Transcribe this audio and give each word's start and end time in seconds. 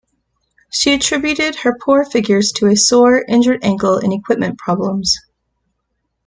She 0.71 0.93
attributed 0.95 1.57
her 1.57 1.77
poor 1.79 2.03
figures 2.03 2.51
to 2.53 2.65
a 2.65 2.75
sore, 2.75 3.23
injured 3.29 3.63
ankle 3.63 3.97
and 3.97 4.11
equipment 4.11 4.57
problems. 4.57 5.15